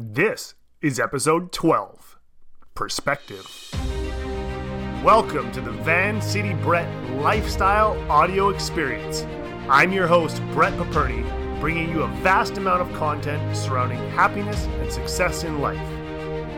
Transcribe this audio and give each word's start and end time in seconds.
This 0.00 0.54
is 0.80 1.00
episode 1.00 1.50
12 1.50 2.20
Perspective. 2.76 3.44
Welcome 5.02 5.50
to 5.50 5.60
the 5.60 5.72
Van 5.72 6.22
City 6.22 6.54
Brett 6.54 6.88
Lifestyle 7.14 8.00
Audio 8.08 8.50
Experience. 8.50 9.26
I'm 9.68 9.90
your 9.90 10.06
host, 10.06 10.40
Brett 10.52 10.72
Paperny, 10.74 11.24
bringing 11.58 11.90
you 11.90 12.02
a 12.02 12.08
vast 12.22 12.56
amount 12.58 12.80
of 12.80 12.96
content 12.96 13.56
surrounding 13.56 13.98
happiness 14.10 14.66
and 14.66 14.92
success 14.92 15.42
in 15.42 15.60
life. 15.60 15.76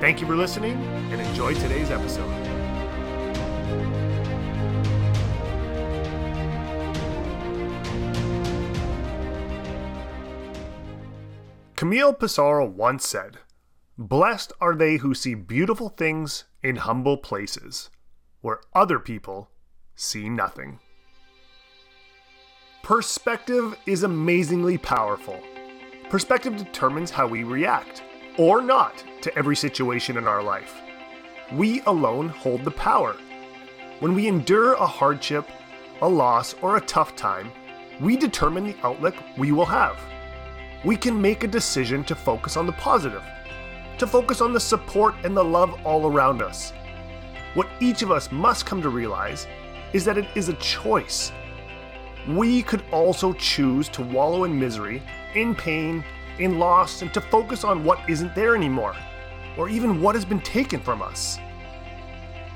Thank 0.02 0.20
you 0.20 0.27
for 0.27 0.36
listening 0.36 0.77
and 1.11 1.18
enjoy 1.18 1.54
today's 1.54 1.91
episode. 1.91 2.50
Camille 11.80 12.12
Pissarro 12.12 12.70
once 12.70 13.08
said, 13.08 13.38
Blessed 13.96 14.52
are 14.61 14.75
they 14.75 14.98
who 14.98 15.14
see 15.14 15.34
beautiful 15.34 15.88
things 15.88 16.44
in 16.62 16.76
humble 16.76 17.16
places, 17.16 17.88
where 18.43 18.61
other 18.75 18.98
people 18.98 19.48
see 19.94 20.29
nothing. 20.29 20.79
Perspective 22.82 23.79
is 23.86 24.02
amazingly 24.02 24.76
powerful. 24.76 25.40
Perspective 26.11 26.54
determines 26.54 27.11
how 27.11 27.26
we 27.26 27.44
react, 27.44 28.02
or 28.36 28.60
not, 28.60 29.02
to 29.22 29.35
every 29.35 29.57
situation 29.57 30.18
in 30.18 30.29
our 30.29 30.43
life. 30.43 30.74
We 31.50 31.80
alone 31.86 32.28
hold 32.28 32.62
the 32.62 32.72
power. 32.72 33.16
When 34.00 34.14
we 34.14 34.28
endure 34.28 34.74
a 34.74 34.86
hardship, 34.86 35.48
a 36.02 36.08
loss, 36.10 36.55
or 36.60 36.77
a 36.77 36.83
tough 36.83 37.16
time, 37.16 37.50
we 38.02 38.19
determine 38.19 38.66
the 38.66 38.77
outlook 38.83 39.14
we 39.38 39.50
will 39.50 39.64
have 39.64 39.98
we 40.84 40.97
can 40.97 41.20
make 41.20 41.44
a 41.44 41.48
decision 41.48 42.02
to 42.05 42.14
focus 42.14 42.56
on 42.56 42.66
the 42.66 42.72
positive, 42.72 43.22
to 43.98 44.06
focus 44.06 44.41
on 44.41 44.52
the 44.52 44.61
support 44.61 45.14
and 45.25 45.36
the 45.36 45.44
love 45.44 45.75
all 45.84 46.06
around 46.06 46.41
us. 46.41 46.72
What 47.55 47.68
each 47.80 48.02
of 48.02 48.10
us 48.10 48.32
must 48.32 48.64
come 48.64 48.80
to 48.82 48.88
realize 48.88 49.46
is 49.92 50.05
that 50.05 50.16
it 50.16 50.27
is 50.34 50.48
a 50.48 50.55
choice. 50.55 51.32
We 52.28 52.62
could 52.62 52.82
also 52.92 53.32
choose 53.34 53.88
to 53.90 54.02
wallow 54.02 54.44
in 54.44 54.58
misery, 54.58 55.02
in 55.34 55.55
pain, 55.55 56.05
in 56.38 56.58
loss, 56.58 57.02
and 57.02 57.12
to 57.12 57.20
focus 57.20 57.64
on 57.64 57.84
what 57.84 58.00
isn't 58.08 58.34
there 58.34 58.56
anymore, 58.56 58.96
or 59.58 59.68
even 59.68 60.00
what 60.00 60.14
has 60.14 60.24
been 60.24 60.40
taken 60.40 60.80
from 60.80 61.02
us. 61.02 61.38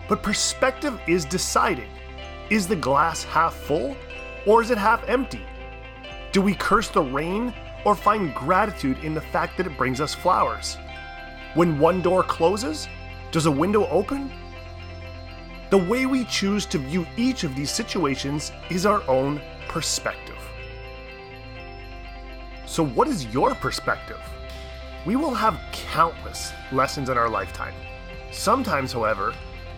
But 0.09 0.23
perspective 0.23 0.99
is 1.07 1.25
deciding 1.25 1.91
is 2.51 2.69
the 2.69 2.77
glass 2.77 3.25
half 3.25 3.55
full, 3.55 3.97
or 4.47 4.63
is 4.63 4.71
it 4.71 4.79
half 4.79 5.07
empty? 5.09 5.45
Do 6.33 6.43
we 6.43 6.55
curse 6.55 6.89
the 6.89 7.03
rain 7.03 7.55
or 7.85 7.95
find 7.95 8.35
gratitude 8.35 8.99
in 9.05 9.15
the 9.15 9.21
fact 9.21 9.57
that 9.57 9.67
it 9.67 9.77
brings 9.77 10.01
us 10.01 10.15
flowers? 10.15 10.77
When 11.55 11.79
one 11.79 12.03
door 12.03 12.23
closes, 12.23 12.89
does 13.31 13.47
a 13.47 13.51
window 13.51 13.87
open? 13.89 14.33
The 15.71 15.79
way 15.79 16.07
we 16.07 16.25
choose 16.25 16.67
to 16.67 16.79
view 16.79 17.07
each 17.17 17.45
of 17.45 17.57
these 17.57 17.71
situations 17.71 18.53
is 18.71 18.87
our 18.87 19.03
own 19.09 19.41
perspective. 19.69 20.39
So, 22.67 22.85
what 22.85 23.09
is 23.09 23.27
your 23.27 23.55
perspective? 23.55 24.21
We 25.07 25.17
will 25.17 25.35
have 25.35 25.61
countless 25.73 26.53
lessons 26.73 27.09
in 27.09 27.19
our 27.19 27.29
lifetime. 27.29 27.75
Sometimes, 28.31 28.93
however, 28.93 29.35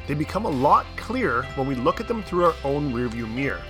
they 0.06 0.14
become 0.14 0.44
a 0.44 0.50
lot 0.50 0.86
clearer 0.96 1.42
when 1.56 1.66
we 1.66 1.74
look 1.74 2.00
at 2.00 2.08
them 2.08 2.22
through 2.22 2.44
our 2.44 2.54
own 2.64 2.92
rearview 2.92 3.28
mirror. 3.32 3.62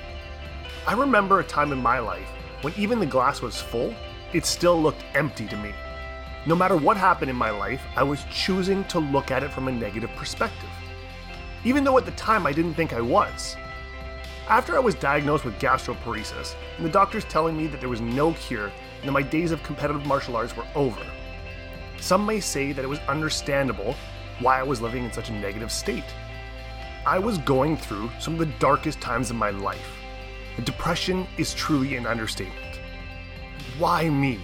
I 0.86 0.92
remember 0.92 1.40
a 1.40 1.44
time 1.44 1.72
in 1.72 1.82
my 1.82 1.98
life 1.98 2.28
when 2.62 2.74
even 2.76 3.00
the 3.00 3.06
glass 3.06 3.40
was 3.40 3.60
full 3.60 3.94
it 4.36 4.44
still 4.44 4.80
looked 4.80 5.02
empty 5.14 5.46
to 5.46 5.56
me. 5.56 5.72
No 6.44 6.54
matter 6.54 6.76
what 6.76 6.96
happened 6.96 7.30
in 7.30 7.36
my 7.36 7.50
life, 7.50 7.82
I 7.96 8.02
was 8.02 8.24
choosing 8.30 8.84
to 8.84 8.98
look 8.98 9.30
at 9.30 9.42
it 9.42 9.50
from 9.50 9.66
a 9.66 9.72
negative 9.72 10.10
perspective. 10.14 10.68
Even 11.64 11.82
though 11.82 11.96
at 11.96 12.04
the 12.04 12.12
time 12.12 12.46
I 12.46 12.52
didn't 12.52 12.74
think 12.74 12.92
I 12.92 13.00
was. 13.00 13.56
After 14.48 14.76
I 14.76 14.80
was 14.80 14.94
diagnosed 14.94 15.44
with 15.44 15.58
gastroparesis, 15.58 16.54
and 16.76 16.84
the 16.84 16.90
doctors 16.90 17.24
telling 17.24 17.56
me 17.56 17.66
that 17.68 17.80
there 17.80 17.88
was 17.88 18.02
no 18.02 18.34
cure 18.34 18.66
and 18.66 19.08
that 19.08 19.12
my 19.12 19.22
days 19.22 19.50
of 19.50 19.62
competitive 19.62 20.06
martial 20.06 20.36
arts 20.36 20.56
were 20.56 20.66
over, 20.74 21.04
some 21.98 22.26
may 22.26 22.38
say 22.38 22.72
that 22.72 22.84
it 22.84 22.88
was 22.88 23.00
understandable 23.08 23.96
why 24.40 24.60
I 24.60 24.62
was 24.62 24.82
living 24.82 25.04
in 25.04 25.12
such 25.12 25.30
a 25.30 25.32
negative 25.32 25.72
state. 25.72 26.14
I 27.06 27.18
was 27.18 27.38
going 27.38 27.76
through 27.78 28.10
some 28.20 28.34
of 28.34 28.38
the 28.38 28.54
darkest 28.58 29.00
times 29.00 29.30
of 29.30 29.36
my 29.36 29.50
life. 29.50 29.96
Depression 30.64 31.26
is 31.38 31.54
truly 31.54 31.96
an 31.96 32.06
understatement. 32.06 32.65
Why 33.78 34.08
me? 34.08 34.40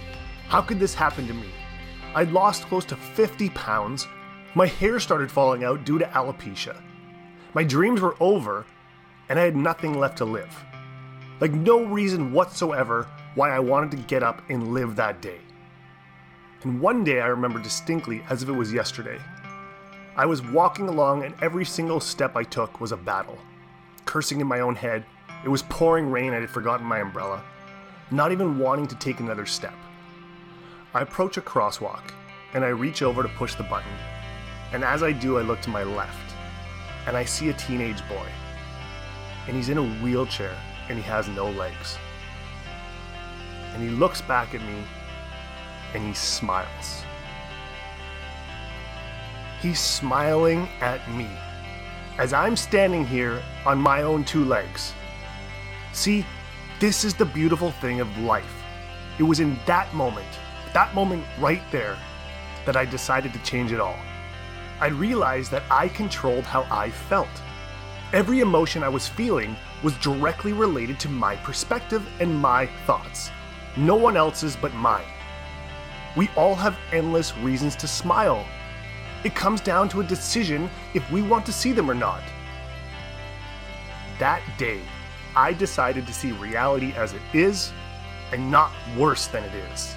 How 0.47 0.61
could 0.61 0.79
this 0.79 0.93
happen 0.93 1.25
to 1.25 1.33
me? 1.33 1.47
I'd 2.13 2.31
lost 2.31 2.65
close 2.65 2.85
to 2.85 2.95
50 2.95 3.49
pounds. 3.49 4.07
My 4.53 4.67
hair 4.67 4.99
started 4.99 5.31
falling 5.31 5.63
out 5.63 5.85
due 5.85 5.97
to 5.97 6.05
alopecia. 6.05 6.79
My 7.55 7.63
dreams 7.63 7.99
were 7.99 8.15
over, 8.19 8.63
and 9.29 9.39
I 9.39 9.43
had 9.43 9.55
nothing 9.55 9.97
left 9.97 10.19
to 10.19 10.25
live. 10.25 10.55
Like, 11.39 11.51
no 11.51 11.83
reason 11.83 12.31
whatsoever 12.31 13.07
why 13.33 13.49
I 13.49 13.59
wanted 13.59 13.89
to 13.91 14.07
get 14.07 14.21
up 14.21 14.43
and 14.49 14.71
live 14.71 14.95
that 14.97 15.19
day. 15.19 15.39
And 16.61 16.79
one 16.79 17.03
day 17.03 17.19
I 17.19 17.25
remember 17.25 17.57
distinctly 17.57 18.21
as 18.29 18.43
if 18.43 18.49
it 18.49 18.53
was 18.53 18.71
yesterday. 18.71 19.17
I 20.15 20.27
was 20.27 20.43
walking 20.43 20.87
along, 20.87 21.23
and 21.23 21.33
every 21.41 21.65
single 21.65 21.99
step 21.99 22.37
I 22.37 22.43
took 22.43 22.79
was 22.79 22.91
a 22.91 22.97
battle. 22.97 23.39
Cursing 24.05 24.41
in 24.41 24.47
my 24.47 24.59
own 24.59 24.75
head, 24.75 25.03
it 25.43 25.49
was 25.49 25.63
pouring 25.63 26.11
rain, 26.11 26.33
I 26.33 26.39
had 26.39 26.51
forgotten 26.51 26.85
my 26.85 26.99
umbrella 26.99 27.43
not 28.13 28.31
even 28.31 28.59
wanting 28.59 28.87
to 28.87 28.95
take 28.95 29.19
another 29.19 29.45
step. 29.45 29.73
I 30.93 31.01
approach 31.01 31.37
a 31.37 31.41
crosswalk 31.41 32.11
and 32.53 32.63
I 32.63 32.69
reach 32.69 33.01
over 33.01 33.23
to 33.23 33.29
push 33.29 33.55
the 33.55 33.63
button. 33.63 33.91
And 34.71 34.83
as 34.83 35.01
I 35.01 35.11
do, 35.11 35.39
I 35.39 35.41
look 35.41 35.61
to 35.61 35.71
my 35.71 35.83
left 35.83 36.35
and 37.07 37.17
I 37.17 37.25
see 37.25 37.49
a 37.49 37.53
teenage 37.53 38.07
boy. 38.07 38.27
And 39.47 39.55
he's 39.55 39.69
in 39.69 39.77
a 39.79 39.99
wheelchair 40.03 40.55
and 40.89 40.97
he 40.97 41.03
has 41.03 41.27
no 41.27 41.49
legs. 41.49 41.97
And 43.73 43.81
he 43.81 43.89
looks 43.89 44.21
back 44.21 44.53
at 44.53 44.61
me 44.61 44.83
and 45.95 46.05
he 46.05 46.13
smiles. 46.13 47.03
He's 49.59 49.79
smiling 49.79 50.67
at 50.81 51.09
me 51.11 51.27
as 52.19 52.33
I'm 52.33 52.55
standing 52.55 53.05
here 53.05 53.41
on 53.65 53.79
my 53.79 54.03
own 54.03 54.23
two 54.23 54.45
legs. 54.45 54.93
See, 55.93 56.25
this 56.83 57.05
is 57.05 57.13
the 57.13 57.23
beautiful 57.23 57.71
thing 57.71 58.01
of 58.01 58.17
life. 58.17 58.61
It 59.17 59.23
was 59.23 59.39
in 59.39 59.57
that 59.67 59.93
moment, 59.93 60.27
that 60.73 60.93
moment 60.93 61.23
right 61.39 61.61
there, 61.71 61.95
that 62.65 62.75
I 62.75 62.83
decided 62.83 63.31
to 63.31 63.39
change 63.39 63.71
it 63.71 63.79
all. 63.79 63.95
I 64.81 64.87
realized 64.87 65.49
that 65.51 65.63
I 65.71 65.87
controlled 65.87 66.43
how 66.43 66.67
I 66.69 66.89
felt. 66.89 67.29
Every 68.11 68.41
emotion 68.41 68.83
I 68.83 68.89
was 68.89 69.07
feeling 69.07 69.55
was 69.81 69.97
directly 69.99 70.51
related 70.51 70.99
to 70.99 71.07
my 71.07 71.37
perspective 71.37 72.05
and 72.19 72.41
my 72.41 72.65
thoughts. 72.85 73.31
No 73.77 73.95
one 73.95 74.17
else's 74.17 74.57
but 74.57 74.73
mine. 74.73 75.07
We 76.17 76.27
all 76.35 76.55
have 76.55 76.77
endless 76.91 77.33
reasons 77.37 77.77
to 77.77 77.87
smile. 77.87 78.45
It 79.23 79.35
comes 79.35 79.61
down 79.61 79.87
to 79.87 80.01
a 80.01 80.03
decision 80.03 80.69
if 80.93 81.09
we 81.09 81.21
want 81.21 81.45
to 81.45 81.53
see 81.53 81.71
them 81.71 81.89
or 81.89 81.95
not. 81.95 82.23
That 84.19 84.41
day, 84.57 84.81
I 85.35 85.53
decided 85.53 86.05
to 86.07 86.13
see 86.13 86.31
reality 86.31 86.93
as 86.93 87.13
it 87.13 87.21
is 87.33 87.71
and 88.31 88.51
not 88.51 88.71
worse 88.97 89.27
than 89.27 89.43
it 89.43 89.53
is. 89.71 89.95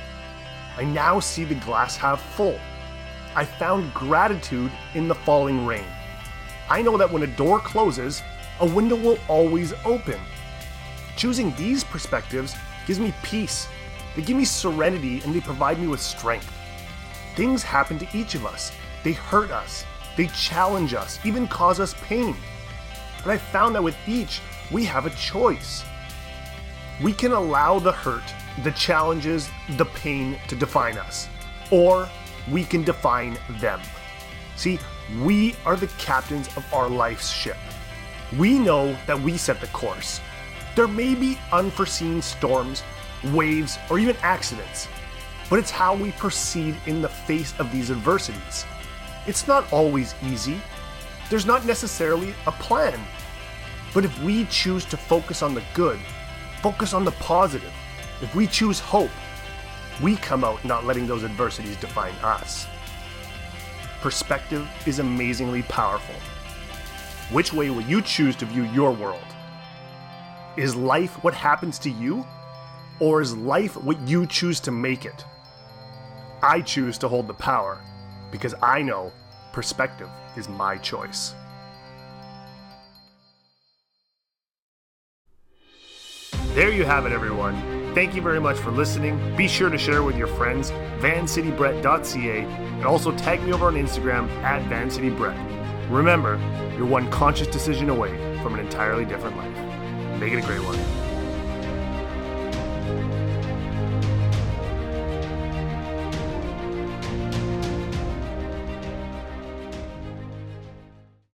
I 0.76 0.84
now 0.84 1.20
see 1.20 1.44
the 1.44 1.54
glass 1.56 1.96
half 1.96 2.22
full. 2.34 2.58
I 3.34 3.44
found 3.44 3.92
gratitude 3.92 4.72
in 4.94 5.08
the 5.08 5.14
falling 5.14 5.66
rain. 5.66 5.84
I 6.68 6.82
know 6.82 6.96
that 6.96 7.10
when 7.10 7.22
a 7.22 7.26
door 7.26 7.60
closes, 7.60 8.22
a 8.60 8.66
window 8.66 8.96
will 8.96 9.18
always 9.28 9.74
open. 9.84 10.18
Choosing 11.16 11.54
these 11.56 11.84
perspectives 11.84 12.54
gives 12.86 12.98
me 12.98 13.14
peace. 13.22 13.68
They 14.14 14.22
give 14.22 14.36
me 14.36 14.44
serenity 14.46 15.20
and 15.22 15.34
they 15.34 15.40
provide 15.40 15.78
me 15.78 15.86
with 15.86 16.00
strength. 16.00 16.50
Things 17.36 17.62
happen 17.62 17.98
to 17.98 18.08
each 18.16 18.34
of 18.34 18.46
us. 18.46 18.72
They 19.04 19.12
hurt 19.12 19.50
us. 19.50 19.84
They 20.16 20.28
challenge 20.28 20.94
us, 20.94 21.18
even 21.24 21.46
cause 21.46 21.78
us 21.78 21.94
pain. 22.02 22.34
But 23.22 23.32
I 23.32 23.38
found 23.38 23.74
that 23.74 23.82
with 23.82 23.96
each, 24.06 24.40
we 24.70 24.84
have 24.84 25.06
a 25.06 25.10
choice. 25.10 25.84
We 27.02 27.12
can 27.12 27.32
allow 27.32 27.78
the 27.78 27.92
hurt, 27.92 28.34
the 28.64 28.72
challenges, 28.72 29.50
the 29.76 29.84
pain 29.84 30.38
to 30.48 30.56
define 30.56 30.98
us, 30.98 31.28
or 31.70 32.08
we 32.50 32.64
can 32.64 32.82
define 32.82 33.38
them. 33.60 33.80
See, 34.56 34.78
we 35.22 35.54
are 35.64 35.76
the 35.76 35.88
captains 35.98 36.48
of 36.56 36.64
our 36.72 36.88
life's 36.88 37.30
ship. 37.30 37.58
We 38.38 38.58
know 38.58 38.96
that 39.06 39.20
we 39.20 39.36
set 39.36 39.60
the 39.60 39.66
course. 39.68 40.20
There 40.74 40.88
may 40.88 41.14
be 41.14 41.38
unforeseen 41.52 42.20
storms, 42.22 42.82
waves, 43.32 43.78
or 43.88 43.98
even 43.98 44.16
accidents, 44.22 44.88
but 45.48 45.58
it's 45.58 45.70
how 45.70 45.94
we 45.94 46.12
proceed 46.12 46.76
in 46.86 47.02
the 47.02 47.08
face 47.08 47.54
of 47.58 47.70
these 47.70 47.90
adversities. 47.90 48.64
It's 49.26 49.46
not 49.46 49.72
always 49.72 50.14
easy. 50.24 50.60
There's 51.30 51.46
not 51.46 51.64
necessarily 51.64 52.34
a 52.46 52.52
plan 52.52 53.00
but 53.96 54.04
if 54.04 54.22
we 54.22 54.44
choose 54.44 54.84
to 54.84 54.94
focus 54.94 55.40
on 55.40 55.54
the 55.54 55.62
good, 55.72 55.98
focus 56.60 56.92
on 56.92 57.02
the 57.02 57.12
positive, 57.12 57.72
if 58.20 58.34
we 58.34 58.46
choose 58.46 58.78
hope, 58.78 59.08
we 60.02 60.16
come 60.16 60.44
out 60.44 60.62
not 60.66 60.84
letting 60.84 61.06
those 61.06 61.24
adversities 61.24 61.78
define 61.78 62.12
us. 62.16 62.66
perspective 64.02 64.68
is 64.84 64.98
amazingly 64.98 65.62
powerful. 65.62 66.14
Which 67.32 67.54
way 67.54 67.70
will 67.70 67.80
you 67.80 68.02
choose 68.02 68.36
to 68.36 68.44
view 68.44 68.64
your 68.64 68.92
world? 68.92 69.34
Is 70.58 70.76
life 70.76 71.24
what 71.24 71.32
happens 71.32 71.78
to 71.78 71.90
you? 71.90 72.26
Or 73.00 73.22
is 73.22 73.34
life 73.34 73.78
what 73.78 73.98
you 74.06 74.26
choose 74.26 74.60
to 74.60 74.70
make 74.70 75.06
it? 75.06 75.24
I 76.42 76.60
choose 76.60 76.98
to 76.98 77.08
hold 77.08 77.28
the 77.28 77.40
power 77.52 77.80
because 78.30 78.54
I 78.60 78.82
know 78.82 79.10
perspective 79.54 80.10
is 80.36 80.50
my 80.50 80.76
choice. 80.76 81.34
There 86.56 86.72
you 86.72 86.86
have 86.86 87.04
it, 87.04 87.12
everyone. 87.12 87.92
Thank 87.94 88.14
you 88.14 88.22
very 88.22 88.40
much 88.40 88.56
for 88.56 88.70
listening. 88.70 89.36
Be 89.36 89.46
sure 89.46 89.68
to 89.68 89.76
share 89.76 90.02
with 90.02 90.16
your 90.16 90.26
friends, 90.26 90.70
vancitybrett.ca, 91.00 92.44
and 92.44 92.86
also 92.86 93.12
tag 93.14 93.42
me 93.42 93.52
over 93.52 93.66
on 93.66 93.74
Instagram 93.74 94.26
at 94.42 94.62
vancitybrett. 94.70 95.90
Remember, 95.90 96.38
you're 96.78 96.86
one 96.86 97.10
conscious 97.10 97.46
decision 97.48 97.90
away 97.90 98.16
from 98.42 98.54
an 98.54 98.60
entirely 98.60 99.04
different 99.04 99.36
life. 99.36 100.18
Make 100.18 100.32
it 100.32 100.38
a 100.38 100.46
great 100.46 100.60
one. 100.60 100.95